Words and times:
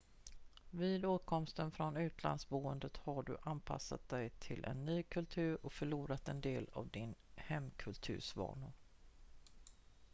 vid 0.69 1.05
återkomsten 1.05 1.71
från 1.71 1.97
utlandsboende 1.97 2.89
har 2.97 3.23
du 3.23 3.37
anpassat 3.41 4.09
dig 4.09 4.29
till 4.29 4.65
en 4.65 4.85
ny 4.85 5.03
kultur 5.03 5.57
och 5.65 5.73
förlorat 5.73 6.27
en 6.27 6.41
del 6.41 6.69
av 6.73 6.89
din 6.89 7.15
hemkulturs 7.35 8.35
vanor 8.35 8.73